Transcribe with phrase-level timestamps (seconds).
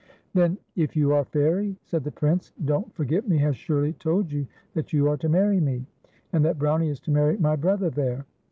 [0.33, 4.47] "Then if you are Fairie," said the Prince," Don't Forget Me has surely told you
[4.73, 5.85] that you are to marry me,
[6.33, 8.25] and that Brownie is to marry my brother there."